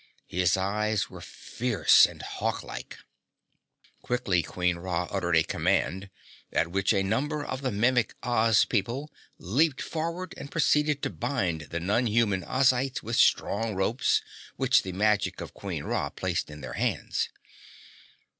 His 0.25 0.57
eyes 0.57 1.11
were 1.11 1.21
fierce 1.21 2.07
and 2.07 2.23
hawklike. 2.23 2.97
Quickly 4.01 4.41
Queen 4.41 4.77
Ra 4.77 5.07
uttered 5.11 5.35
a 5.35 5.43
command, 5.43 6.09
at 6.51 6.69
which 6.71 6.91
a 6.91 7.03
number 7.03 7.45
of 7.45 7.61
the 7.61 7.71
Mimic 7.71 8.15
Oz 8.23 8.65
people 8.65 9.11
leaped 9.37 9.79
forward 9.79 10.33
and 10.37 10.49
proceeded 10.49 11.03
to 11.03 11.11
bind 11.11 11.67
the 11.69 11.79
non 11.79 12.07
human 12.07 12.43
Ozites 12.43 13.03
with 13.03 13.15
strong 13.17 13.75
ropes, 13.75 14.23
which 14.55 14.81
the 14.81 14.91
magic 14.91 15.39
of 15.39 15.53
Queen 15.53 15.83
Ra 15.83 16.09
placed 16.09 16.49
in 16.49 16.61
their 16.61 16.73
hands. 16.73 17.29